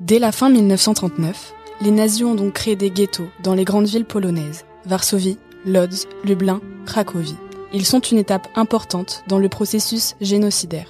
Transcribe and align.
Dès 0.00 0.18
la 0.18 0.32
fin 0.32 0.48
1939, 0.48 1.52
les 1.82 1.90
nazis 1.90 2.24
ont 2.24 2.34
donc 2.34 2.54
créé 2.54 2.74
des 2.74 2.90
ghettos 2.90 3.28
dans 3.42 3.52
les 3.52 3.66
grandes 3.66 3.84
villes 3.84 4.06
polonaises, 4.06 4.64
Varsovie, 4.86 5.36
Lodz, 5.66 6.06
Lublin, 6.24 6.62
Cracovie. 6.86 7.36
Ils 7.74 7.84
sont 7.84 8.00
une 8.00 8.16
étape 8.16 8.48
importante 8.54 9.22
dans 9.28 9.38
le 9.38 9.50
processus 9.50 10.16
génocidaire. 10.22 10.88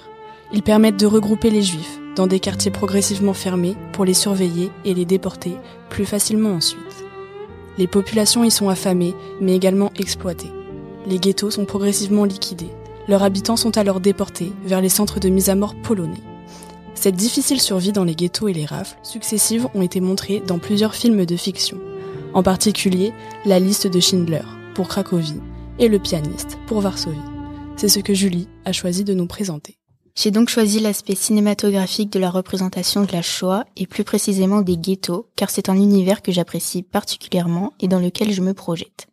Ils 0.53 0.63
permettent 0.63 0.99
de 0.99 1.05
regrouper 1.05 1.49
les 1.49 1.61
juifs 1.61 1.99
dans 2.15 2.25
des 2.25 2.39
quartiers 2.39 2.71
progressivement 2.71 3.33
fermés 3.33 3.75
pour 3.91 4.05
les 4.05 4.13
surveiller 4.13 4.71
et 4.85 4.93
les 4.93 5.03
déporter 5.03 5.57
plus 5.89 6.05
facilement 6.05 6.53
ensuite. 6.53 6.79
Les 7.77 7.87
populations 7.87 8.45
y 8.45 8.51
sont 8.51 8.69
affamées 8.69 9.13
mais 9.41 9.57
également 9.57 9.91
exploitées. 9.99 10.53
Les 11.05 11.19
ghettos 11.19 11.51
sont 11.51 11.65
progressivement 11.65 12.23
liquidés. 12.23 12.71
Leurs 13.09 13.23
habitants 13.23 13.57
sont 13.57 13.77
alors 13.77 13.99
déportés 13.99 14.53
vers 14.63 14.79
les 14.79 14.87
centres 14.87 15.19
de 15.19 15.27
mise 15.27 15.49
à 15.49 15.55
mort 15.55 15.75
polonais. 15.75 16.23
Cette 16.93 17.15
difficile 17.15 17.61
survie 17.61 17.91
dans 17.91 18.03
les 18.03 18.15
ghettos 18.15 18.47
et 18.47 18.53
les 18.53 18.65
rafles 18.65 18.97
successives 19.03 19.67
ont 19.73 19.81
été 19.81 19.99
montrées 19.99 20.41
dans 20.45 20.59
plusieurs 20.59 20.93
films 20.93 21.25
de 21.25 21.35
fiction, 21.35 21.77
en 22.33 22.43
particulier 22.43 23.13
La 23.45 23.59
liste 23.59 23.87
de 23.87 23.99
Schindler 23.99 24.43
pour 24.75 24.87
Cracovie 24.87 25.41
et 25.79 25.87
Le 25.87 25.99
pianiste 25.99 26.57
pour 26.67 26.81
Varsovie. 26.81 27.17
C'est 27.77 27.89
ce 27.89 27.99
que 27.99 28.13
Julie 28.13 28.47
a 28.65 28.71
choisi 28.71 29.03
de 29.03 29.13
nous 29.13 29.25
présenter. 29.25 29.77
J'ai 30.15 30.29
donc 30.29 30.49
choisi 30.49 30.79
l'aspect 30.79 31.15
cinématographique 31.15 32.11
de 32.11 32.19
la 32.19 32.29
représentation 32.29 33.03
de 33.03 33.11
la 33.13 33.21
Shoah 33.21 33.65
et 33.77 33.87
plus 33.87 34.03
précisément 34.03 34.61
des 34.61 34.77
ghettos, 34.77 35.27
car 35.35 35.49
c'est 35.49 35.69
un 35.69 35.75
univers 35.75 36.21
que 36.21 36.31
j'apprécie 36.31 36.83
particulièrement 36.83 37.73
et 37.79 37.87
dans 37.87 37.99
lequel 37.99 38.31
je 38.31 38.41
me 38.41 38.53
projette. 38.53 39.07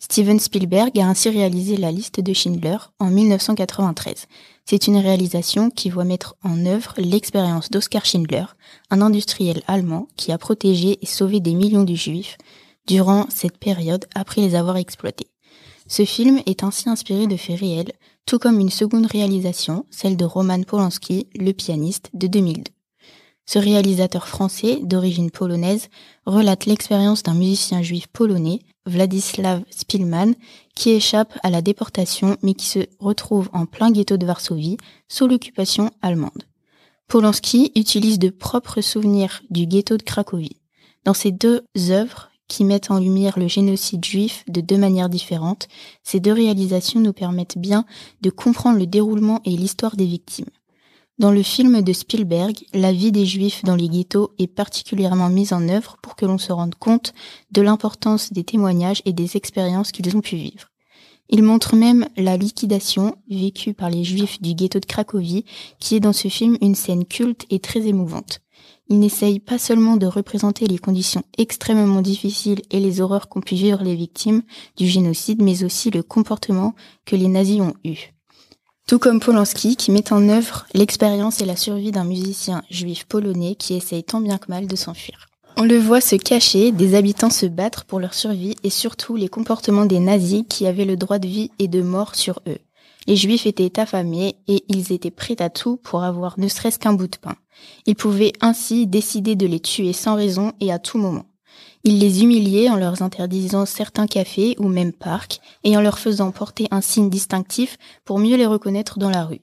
Steven 0.00 0.38
Spielberg 0.38 0.98
a 0.98 1.06
ainsi 1.06 1.30
réalisé 1.30 1.76
la 1.76 1.90
liste 1.90 2.20
de 2.20 2.32
Schindler 2.34 2.76
en 2.98 3.10
1993. 3.10 4.26
C'est 4.66 4.86
une 4.86 4.96
réalisation 4.96 5.70
qui 5.70 5.90
voit 5.90 6.04
mettre 6.04 6.36
en 6.42 6.64
œuvre 6.64 6.94
l'expérience 6.96 7.70
d'Oskar 7.70 8.06
Schindler, 8.06 8.46
un 8.90 9.02
industriel 9.02 9.62
allemand 9.66 10.08
qui 10.16 10.32
a 10.32 10.38
protégé 10.38 10.98
et 11.02 11.06
sauvé 11.06 11.40
des 11.40 11.54
millions 11.54 11.84
de 11.84 11.94
juifs 11.94 12.38
durant 12.86 13.26
cette 13.28 13.58
période 13.58 14.06
après 14.14 14.40
les 14.40 14.54
avoir 14.54 14.78
exploités. 14.78 15.28
Ce 15.86 16.06
film 16.06 16.40
est 16.46 16.62
ainsi 16.62 16.88
inspiré 16.88 17.26
de 17.26 17.36
faits 17.36 17.60
réels, 17.60 17.92
tout 18.24 18.38
comme 18.38 18.58
une 18.58 18.70
seconde 18.70 19.06
réalisation, 19.06 19.84
celle 19.90 20.16
de 20.16 20.24
Roman 20.24 20.62
Polanski, 20.62 21.28
le 21.38 21.52
pianiste, 21.52 22.08
de 22.14 22.26
2002. 22.26 22.72
Ce 23.46 23.58
réalisateur 23.58 24.26
français, 24.26 24.78
d'origine 24.82 25.30
polonaise, 25.30 25.88
relate 26.24 26.64
l'expérience 26.64 27.22
d'un 27.22 27.34
musicien 27.34 27.82
juif 27.82 28.06
polonais, 28.06 28.60
Vladislav 28.86 29.62
Spilman, 29.70 30.34
qui 30.74 30.90
échappe 30.90 31.38
à 31.42 31.50
la 31.50 31.62
déportation 31.62 32.36
mais 32.42 32.54
qui 32.54 32.66
se 32.66 32.80
retrouve 32.98 33.48
en 33.52 33.66
plein 33.66 33.90
ghetto 33.90 34.16
de 34.16 34.26
Varsovie, 34.26 34.76
sous 35.08 35.26
l'occupation 35.26 35.90
allemande. 36.02 36.44
Polanski 37.08 37.72
utilise 37.76 38.18
de 38.18 38.30
propres 38.30 38.80
souvenirs 38.80 39.42
du 39.50 39.66
ghetto 39.66 39.96
de 39.96 40.02
Cracovie. 40.02 40.56
Dans 41.04 41.14
ces 41.14 41.32
deux 41.32 41.64
œuvres, 41.90 42.30
qui 42.48 42.64
mettent 42.64 42.90
en 42.90 42.98
lumière 42.98 43.38
le 43.38 43.48
génocide 43.48 44.04
juif 44.04 44.44
de 44.48 44.60
deux 44.60 44.76
manières 44.76 45.08
différentes, 45.08 45.68
ces 46.02 46.20
deux 46.20 46.32
réalisations 46.32 47.00
nous 47.00 47.12
permettent 47.12 47.58
bien 47.58 47.84
de 48.20 48.30
comprendre 48.30 48.78
le 48.78 48.86
déroulement 48.86 49.40
et 49.44 49.50
l'histoire 49.50 49.96
des 49.96 50.06
victimes. 50.06 50.50
Dans 51.16 51.30
le 51.30 51.44
film 51.44 51.80
de 51.80 51.92
Spielberg, 51.92 52.64
la 52.72 52.92
vie 52.92 53.12
des 53.12 53.24
juifs 53.24 53.62
dans 53.62 53.76
les 53.76 53.88
ghettos 53.88 54.32
est 54.40 54.48
particulièrement 54.48 55.28
mise 55.28 55.52
en 55.52 55.68
œuvre 55.68 55.96
pour 56.02 56.16
que 56.16 56.26
l'on 56.26 56.38
se 56.38 56.52
rende 56.52 56.74
compte 56.74 57.14
de 57.52 57.62
l'importance 57.62 58.32
des 58.32 58.42
témoignages 58.42 59.00
et 59.04 59.12
des 59.12 59.36
expériences 59.36 59.92
qu'ils 59.92 60.16
ont 60.16 60.20
pu 60.20 60.34
vivre. 60.34 60.72
Il 61.28 61.44
montre 61.44 61.76
même 61.76 62.08
la 62.16 62.36
liquidation 62.36 63.16
vécue 63.30 63.74
par 63.74 63.90
les 63.90 64.02
juifs 64.02 64.42
du 64.42 64.54
ghetto 64.54 64.80
de 64.80 64.86
Cracovie, 64.86 65.44
qui 65.78 65.94
est 65.94 66.00
dans 66.00 66.12
ce 66.12 66.26
film 66.26 66.58
une 66.60 66.74
scène 66.74 67.04
culte 67.04 67.46
et 67.48 67.60
très 67.60 67.86
émouvante. 67.86 68.40
Il 68.88 68.98
n'essaye 68.98 69.38
pas 69.38 69.58
seulement 69.58 69.96
de 69.96 70.06
représenter 70.06 70.66
les 70.66 70.78
conditions 70.78 71.22
extrêmement 71.38 72.02
difficiles 72.02 72.62
et 72.72 72.80
les 72.80 73.00
horreurs 73.00 73.28
qu'ont 73.28 73.40
pu 73.40 73.54
vivre 73.54 73.84
les 73.84 73.94
victimes 73.94 74.42
du 74.76 74.88
génocide, 74.88 75.40
mais 75.40 75.62
aussi 75.62 75.92
le 75.92 76.02
comportement 76.02 76.74
que 77.04 77.14
les 77.14 77.28
nazis 77.28 77.60
ont 77.60 77.74
eu. 77.84 78.14
Tout 78.86 78.98
comme 78.98 79.18
Polanski, 79.18 79.76
qui 79.76 79.90
met 79.90 80.12
en 80.12 80.28
œuvre 80.28 80.66
l'expérience 80.74 81.40
et 81.40 81.46
la 81.46 81.56
survie 81.56 81.90
d'un 81.90 82.04
musicien 82.04 82.62
juif 82.70 83.06
polonais 83.06 83.54
qui 83.54 83.74
essaye 83.74 84.04
tant 84.04 84.20
bien 84.20 84.36
que 84.36 84.50
mal 84.50 84.66
de 84.66 84.76
s'enfuir. 84.76 85.28
On 85.56 85.64
le 85.64 85.78
voit 85.78 86.02
se 86.02 86.16
cacher, 86.16 86.70
des 86.70 86.94
habitants 86.94 87.30
se 87.30 87.46
battre 87.46 87.86
pour 87.86 87.98
leur 87.98 88.12
survie 88.12 88.56
et 88.62 88.68
surtout 88.68 89.16
les 89.16 89.28
comportements 89.28 89.86
des 89.86 90.00
nazis 90.00 90.44
qui 90.46 90.66
avaient 90.66 90.84
le 90.84 90.98
droit 90.98 91.18
de 91.18 91.26
vie 91.26 91.50
et 91.58 91.66
de 91.66 91.80
mort 91.80 92.14
sur 92.14 92.40
eux. 92.46 92.58
Les 93.06 93.16
juifs 93.16 93.46
étaient 93.46 93.80
affamés 93.80 94.36
et 94.48 94.64
ils 94.68 94.92
étaient 94.92 95.10
prêts 95.10 95.40
à 95.40 95.48
tout 95.48 95.78
pour 95.78 96.02
avoir 96.02 96.38
ne 96.38 96.48
serait-ce 96.48 96.78
qu'un 96.78 96.92
bout 96.92 97.06
de 97.06 97.16
pain. 97.16 97.36
Ils 97.86 97.96
pouvaient 97.96 98.32
ainsi 98.42 98.86
décider 98.86 99.34
de 99.34 99.46
les 99.46 99.60
tuer 99.60 99.94
sans 99.94 100.14
raison 100.14 100.52
et 100.60 100.70
à 100.70 100.78
tout 100.78 100.98
moment. 100.98 101.24
Ils 101.86 101.98
les 101.98 102.22
humiliaient 102.22 102.70
en 102.70 102.76
leur 102.76 103.02
interdisant 103.02 103.66
certains 103.66 104.06
cafés 104.06 104.56
ou 104.58 104.68
même 104.68 104.92
parcs 104.92 105.40
et 105.64 105.76
en 105.76 105.82
leur 105.82 105.98
faisant 105.98 106.30
porter 106.30 106.66
un 106.70 106.80
signe 106.80 107.10
distinctif 107.10 107.76
pour 108.06 108.18
mieux 108.18 108.36
les 108.36 108.46
reconnaître 108.46 108.98
dans 108.98 109.10
la 109.10 109.24
rue. 109.24 109.42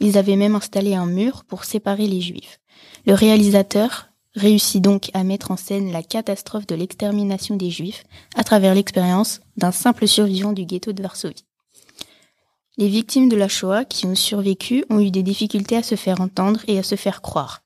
Ils 0.00 0.16
avaient 0.16 0.36
même 0.36 0.56
installé 0.56 0.94
un 0.94 1.04
mur 1.04 1.44
pour 1.44 1.64
séparer 1.64 2.06
les 2.06 2.22
juifs. 2.22 2.60
Le 3.06 3.12
réalisateur 3.12 4.08
réussit 4.34 4.82
donc 4.82 5.10
à 5.12 5.22
mettre 5.22 5.50
en 5.50 5.58
scène 5.58 5.92
la 5.92 6.02
catastrophe 6.02 6.66
de 6.66 6.74
l'extermination 6.74 7.56
des 7.56 7.70
juifs 7.70 8.04
à 8.34 8.42
travers 8.42 8.74
l'expérience 8.74 9.40
d'un 9.58 9.72
simple 9.72 10.08
survivant 10.08 10.54
du 10.54 10.64
ghetto 10.64 10.92
de 10.92 11.02
Varsovie. 11.02 11.44
Les 12.78 12.88
victimes 12.88 13.28
de 13.28 13.36
la 13.36 13.48
Shoah 13.48 13.84
qui 13.84 14.06
ont 14.06 14.14
survécu 14.14 14.86
ont 14.88 15.00
eu 15.00 15.10
des 15.10 15.22
difficultés 15.22 15.76
à 15.76 15.82
se 15.82 15.94
faire 15.94 16.22
entendre 16.22 16.60
et 16.68 16.78
à 16.78 16.82
se 16.82 16.94
faire 16.94 17.20
croire. 17.20 17.62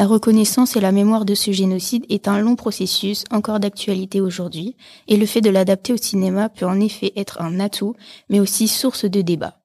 La 0.00 0.06
reconnaissance 0.06 0.76
et 0.76 0.80
la 0.80 0.92
mémoire 0.92 1.26
de 1.26 1.34
ce 1.34 1.52
génocide 1.52 2.06
est 2.08 2.26
un 2.26 2.40
long 2.40 2.56
processus 2.56 3.24
encore 3.30 3.60
d'actualité 3.60 4.22
aujourd'hui, 4.22 4.74
et 5.08 5.18
le 5.18 5.26
fait 5.26 5.42
de 5.42 5.50
l'adapter 5.50 5.92
au 5.92 5.98
cinéma 5.98 6.48
peut 6.48 6.64
en 6.64 6.80
effet 6.80 7.12
être 7.16 7.42
un 7.42 7.60
atout, 7.60 7.94
mais 8.30 8.40
aussi 8.40 8.66
source 8.66 9.04
de 9.04 9.20
débat. 9.20 9.58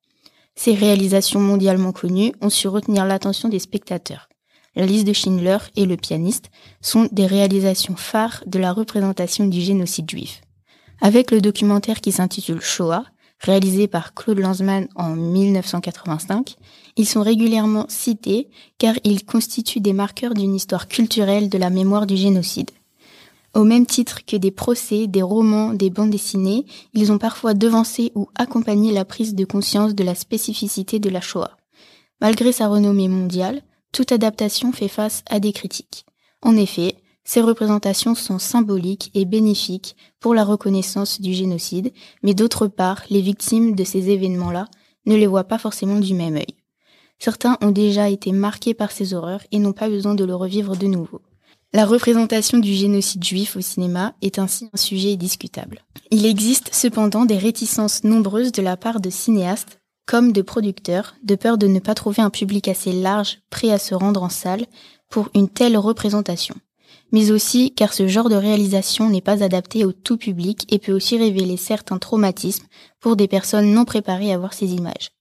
Ces 0.54 0.74
réalisations 0.74 1.40
mondialement 1.40 1.94
connues 1.94 2.34
ont 2.42 2.50
su 2.50 2.68
retenir 2.68 3.06
l'attention 3.06 3.48
des 3.48 3.60
spectateurs. 3.60 4.28
La 4.76 4.86
liste 4.86 5.08
de 5.08 5.14
Schindler 5.14 5.60
et 5.78 5.86
Le 5.86 5.96
pianiste 5.96 6.52
sont 6.82 7.08
des 7.14 7.28
réalisations 7.28 7.96
phares 7.96 8.44
de 8.46 8.60
la 8.60 8.74
représentation 8.74 9.48
du 9.48 9.62
génocide 9.62 10.10
juif. 10.10 10.42
Avec 11.00 11.32
le 11.32 11.40
documentaire 11.40 12.02
qui 12.02 12.12
s'intitule 12.12 12.60
Shoah, 12.60 13.06
réalisé 13.40 13.88
par 13.88 14.14
Claude 14.14 14.40
Lanzmann 14.40 14.88
en 14.96 15.16
1985, 15.16 16.56
ils 16.98 17.08
sont 17.08 17.22
régulièrement 17.22 17.86
cités 17.90 18.50
car 18.78 18.96
ils 19.04 19.26
constituent 19.26 19.82
des 19.82 19.94
marqueurs 19.94 20.34
d'une 20.34 20.56
histoire 20.56 20.88
culturelle 20.88 21.50
de 21.50 21.58
la 21.58 21.70
mémoire 21.70 22.08
du 22.08 22.18
génocide. 22.18 22.72
Au 23.54 23.64
même 23.64 23.86
titre 23.86 24.26
que 24.26 24.36
des 24.36 24.52
procès, 24.52 25.08
des 25.08 25.22
romans, 25.22 25.74
des 25.74 25.90
bandes 25.90 26.10
dessinées, 26.10 26.66
ils 26.94 27.12
ont 27.14 27.18
parfois 27.18 27.54
devancé 27.54 28.12
ou 28.14 28.28
accompagné 28.36 28.92
la 28.92 29.06
prise 29.06 29.34
de 29.34 29.46
conscience 29.46 29.96
de 29.96 30.04
la 30.04 30.14
spécificité 30.14 31.00
de 31.00 31.10
la 31.10 31.22
Shoah. 31.22 31.56
Malgré 32.20 32.52
sa 32.52 32.68
renommée 32.68 33.08
mondiale, 33.08 33.62
toute 33.94 34.12
adaptation 34.12 34.74
fait 34.74 34.90
face 34.90 35.24
à 35.30 35.40
des 35.40 35.54
critiques. 35.54 36.06
En 36.42 36.58
effet, 36.58 36.98
ces 37.26 37.42
représentations 37.42 38.14
sont 38.14 38.38
symboliques 38.38 39.10
et 39.16 39.26
bénéfiques 39.26 39.96
pour 40.20 40.36
la 40.36 40.44
reconnaissance 40.44 41.20
du 41.20 41.34
génocide, 41.34 41.92
mais 42.22 42.36
d'autre 42.36 42.68
part, 42.68 43.02
les 43.10 43.22
victimes 43.22 43.76
de 43.76 43.84
ces 43.84 44.12
événements-là 44.12 44.68
ne 45.08 45.16
les 45.16 45.28
voient 45.28 45.44
pas 45.44 45.58
forcément 45.58 46.00
du 46.00 46.14
même 46.14 46.36
œil. 46.36 46.56
Certains 47.18 47.58
ont 47.62 47.72
déjà 47.72 48.10
été 48.10 48.32
marqués 48.32 48.76
par 48.76 48.92
ces 48.92 49.14
horreurs 49.14 49.42
et 49.52 49.58
n'ont 49.58 49.74
pas 49.74 49.90
besoin 49.90 50.14
de 50.14 50.24
le 50.24 50.36
revivre 50.36 50.78
de 50.78 50.86
nouveau. 50.86 51.22
La 51.74 51.86
représentation 51.86 52.60
du 52.60 52.74
génocide 52.74 53.24
juif 53.24 53.58
au 53.58 53.62
cinéma 53.62 54.14
est 54.22 54.38
ainsi 54.38 54.70
un 54.72 54.78
sujet 54.78 55.16
discutable. 55.16 55.84
Il 56.12 56.26
existe 56.26 56.74
cependant 56.74 57.26
des 57.26 57.38
réticences 57.38 58.04
nombreuses 58.04 58.52
de 58.52 58.62
la 58.62 58.78
part 58.78 59.00
de 59.00 59.10
cinéastes 59.10 59.80
comme 60.06 60.32
de 60.32 60.44
producteurs, 60.44 61.16
de 61.24 61.36
peur 61.36 61.58
de 61.58 61.66
ne 61.66 61.80
pas 61.80 61.96
trouver 61.96 62.22
un 62.22 62.30
public 62.30 62.68
assez 62.68 62.94
large 62.94 63.40
prêt 63.50 63.72
à 63.72 63.80
se 63.80 63.96
rendre 63.96 64.22
en 64.22 64.30
salle 64.30 64.68
pour 65.10 65.30
une 65.34 65.50
telle 65.50 65.78
représentation 65.78 66.56
mais 67.12 67.32
aussi 67.32 67.74
car 67.74 67.94
ce 67.94 68.08
genre 68.08 68.30
de 68.30 68.36
réalisation 68.36 69.10
n'est 69.10 69.22
pas 69.22 69.44
adapté 69.44 69.86
au 69.86 69.92
tout 69.92 70.18
public 70.18 70.66
et 70.74 70.80
peut 70.80 70.92
aussi 70.92 71.18
révéler 71.18 71.58
certains 71.58 71.98
traumatismes 71.98 72.66
pour 73.00 73.16
des 73.16 73.28
personnes 73.28 73.74
non 73.74 73.86
préparées 73.86 74.34
à 74.34 74.38
voir 74.38 74.54
ces 74.54 74.74
images. 74.74 75.12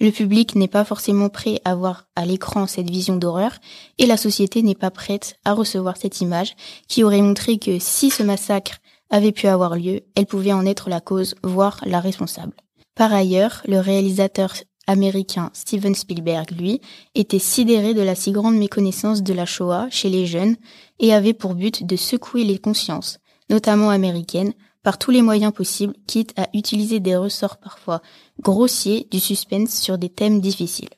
Le 0.00 0.10
public 0.10 0.56
n'est 0.56 0.68
pas 0.68 0.84
forcément 0.84 1.28
prêt 1.28 1.60
à 1.64 1.74
voir 1.74 2.06
à 2.16 2.26
l'écran 2.26 2.66
cette 2.66 2.90
vision 2.90 3.16
d'horreur 3.16 3.58
et 3.98 4.06
la 4.06 4.16
société 4.16 4.62
n'est 4.62 4.74
pas 4.74 4.90
prête 4.90 5.36
à 5.44 5.52
recevoir 5.52 5.96
cette 5.96 6.20
image 6.20 6.56
qui 6.88 7.04
aurait 7.04 7.22
montré 7.22 7.58
que 7.58 7.78
si 7.78 8.10
ce 8.10 8.22
massacre 8.22 8.78
avait 9.10 9.32
pu 9.32 9.46
avoir 9.46 9.76
lieu, 9.76 10.00
elle 10.16 10.26
pouvait 10.26 10.52
en 10.52 10.66
être 10.66 10.90
la 10.90 11.00
cause, 11.00 11.36
voire 11.44 11.80
la 11.86 12.00
responsable. 12.00 12.54
Par 12.96 13.12
ailleurs, 13.12 13.62
le 13.66 13.78
réalisateur 13.78 14.54
américain 14.86 15.50
Steven 15.52 15.94
Spielberg, 15.94 16.50
lui, 16.50 16.80
était 17.14 17.38
sidéré 17.38 17.94
de 17.94 18.02
la 18.02 18.14
si 18.14 18.32
grande 18.32 18.56
méconnaissance 18.56 19.22
de 19.22 19.32
la 19.32 19.46
Shoah 19.46 19.88
chez 19.90 20.08
les 20.08 20.26
jeunes 20.26 20.56
et 20.98 21.12
avait 21.12 21.34
pour 21.34 21.54
but 21.54 21.84
de 21.84 21.96
secouer 21.96 22.44
les 22.44 22.58
consciences, 22.58 23.18
notamment 23.50 23.90
américaines, 23.90 24.54
par 24.82 24.98
tous 24.98 25.10
les 25.10 25.22
moyens 25.22 25.52
possibles, 25.52 25.94
quitte 26.06 26.32
à 26.36 26.48
utiliser 26.54 27.00
des 27.00 27.16
ressorts 27.16 27.56
parfois 27.56 28.02
grossiers 28.40 29.08
du 29.10 29.18
suspense 29.18 29.80
sur 29.80 29.98
des 29.98 30.10
thèmes 30.10 30.40
difficiles. 30.40 30.90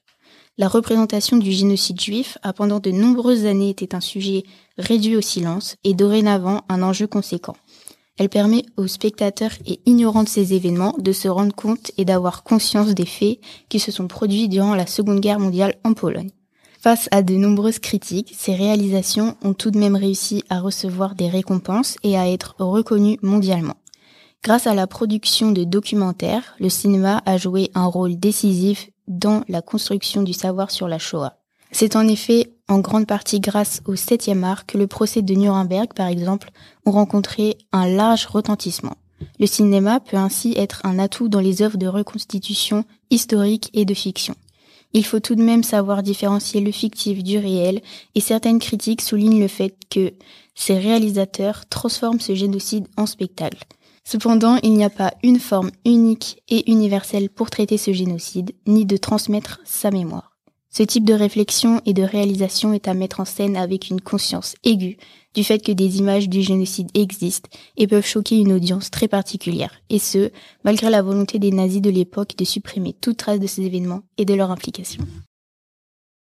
La 0.59 0.69
représentation 0.69 1.37
du 1.37 1.53
génocide 1.53 2.01
juif 2.01 2.39
a 2.43 2.55
pendant 2.55 2.81
de 2.81 2.91
nombreuses 2.91 3.45
années 3.45 3.69
été 3.69 3.95
un 3.95 4.01
sujet 4.01 4.45
réduit 4.79 5.15
au 5.15 5.21
silence 5.21 5.77
et 5.85 5.93
dorénavant 5.93 6.63
un 6.71 6.83
enjeu 6.83 7.07
conséquent. 7.07 7.57
Elle 8.19 8.29
permet 8.31 8.65
aux 8.77 8.87
spectateurs 8.87 9.53
et 9.67 9.81
ignorants 9.85 10.25
de 10.25 10.29
ces 10.29 10.55
événements 10.55 10.95
de 10.99 11.13
se 11.13 11.29
rendre 11.29 11.55
compte 11.55 11.91
et 11.99 12.05
d'avoir 12.05 12.43
conscience 12.43 12.95
des 12.95 13.05
faits 13.05 13.39
qui 13.69 13.79
se 13.79 13.93
sont 13.93 14.09
produits 14.09 14.49
durant 14.49 14.75
la 14.75 14.87
Seconde 14.87 15.21
Guerre 15.21 15.41
mondiale 15.41 15.75
en 15.85 15.93
Pologne. 15.93 16.31
Face 16.81 17.09
à 17.11 17.23
de 17.23 17.35
nombreuses 17.35 17.79
critiques, 17.79 18.35
ces 18.37 18.55
réalisations 18.55 19.37
ont 19.43 19.55
tout 19.55 19.71
de 19.71 19.79
même 19.79 19.97
réussi 19.97 20.45
à 20.49 20.61
recevoir 20.61 21.15
des 21.15 21.29
récompenses 21.29 21.97
et 22.03 22.17
à 22.17 22.31
être 22.31 22.55
reconnues 22.59 23.19
mondialement. 23.23 23.77
Grâce 24.43 24.67
à 24.67 24.75
la 24.75 24.87
production 24.87 25.51
de 25.51 25.65
documentaires, 25.65 26.55
le 26.61 26.69
cinéma 26.69 27.23
a 27.27 27.37
joué 27.37 27.71
un 27.75 27.87
rôle 27.87 28.17
décisif 28.17 28.91
dans 29.09 29.43
la 29.49 29.63
construction 29.63 30.23
du 30.23 30.33
savoir 30.33 30.71
sur 30.71 30.89
la 30.89 30.99
Shoah. 30.99 31.35
C'est 31.73 31.97
en 31.97 32.07
effet 32.09 32.53
en 32.69 32.79
grande 32.79 33.07
partie 33.07 33.41
grâce 33.41 33.81
au 33.87 33.95
7e 33.95 34.43
art 34.43 34.67
que 34.67 34.79
le 34.79 34.87
procès 34.87 35.23
de 35.23 35.35
Nuremberg, 35.35 35.93
par 35.95 36.09
exemple, 36.09 36.51
ont 36.85 36.93
rencontré 36.93 37.59
un 37.73 37.87
large 37.89 38.27
retentissement. 38.27 38.97
Le 39.39 39.47
cinéma 39.47 40.01
peut 40.01 40.17
ainsi 40.17 40.55
être 40.57 40.81
un 40.85 40.99
atout 40.99 41.29
dans 41.29 41.41
les 41.41 41.63
œuvres 41.63 41.79
de 41.79 41.87
reconstitution 41.87 42.85
historique 43.11 43.71
et 43.73 43.85
de 43.85 43.95
fiction. 43.95 44.35
Il 44.93 45.05
faut 45.05 45.21
tout 45.21 45.35
de 45.35 45.43
même 45.43 45.63
savoir 45.63 46.03
différencier 46.03 46.61
le 46.61 46.73
fictif 46.73 47.23
du 47.23 47.39
réel 47.39 47.83
et 48.15 48.21
certaines 48.21 48.59
critiques 48.59 49.03
soulignent 49.03 49.41
le 49.41 49.49
fait 49.49 49.77
que 49.91 50.15
ces 50.55 50.79
réalisateurs 50.79 51.67
transforment 51.67 52.21
ce 52.21 52.35
génocide 52.35 52.89
en 52.97 53.07
spectacle. 53.07 53.65
Cependant, 54.05 54.57
il 54.63 54.73
n'y 54.75 54.85
a 54.85 54.91
pas 54.91 55.13
une 55.23 55.41
forme 55.41 55.71
unique 55.85 56.43
et 56.49 56.71
universelle 56.71 57.29
pour 57.29 57.51
traiter 57.51 57.77
ce 57.77 57.93
génocide, 57.93 58.53
ni 58.67 58.87
de 58.87 58.97
transmettre 58.97 59.61
sa 59.65 59.91
mémoire. 59.91 60.36
Ce 60.77 60.83
type 60.83 61.07
de 61.07 61.15
réflexion 61.15 61.81
et 61.87 61.95
de 61.95 62.03
réalisation 62.03 62.75
est 62.75 62.87
à 62.87 62.93
mettre 62.93 63.21
en 63.21 63.25
scène 63.25 63.57
avec 63.57 63.89
une 63.89 64.03
conscience 64.03 64.57
aiguë 64.63 64.99
du 65.35 65.43
fait 65.43 65.59
que 65.59 65.73
des 65.73 66.01
images 66.01 66.29
du 66.29 66.43
génocide 66.43 66.91
existent 66.93 67.49
et 67.79 67.87
peuvent 67.87 68.05
choquer 68.05 68.37
une 68.37 68.53
audience 68.53 68.91
très 68.91 69.09
particulière, 69.09 69.81
et 69.89 69.99
ce, 69.99 70.31
malgré 70.65 70.91
la 70.91 71.01
volonté 71.01 71.39
des 71.39 71.51
nazis 71.51 71.81
de 71.81 71.89
l'époque 71.89 72.37
de 72.37 72.45
supprimer 72.45 72.93
toute 72.93 73.17
trace 73.17 73.41
de 73.41 73.47
ces 73.47 73.63
événements 73.63 74.03
et 74.19 74.27
de 74.27 74.35
leur 74.35 74.51
implication. 74.51 75.03